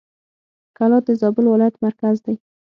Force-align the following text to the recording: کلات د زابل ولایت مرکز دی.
کلات 0.77 1.03
د 1.07 1.11
زابل 1.21 1.45
ولایت 1.49 1.75
مرکز 1.85 2.15
دی. 2.25 2.35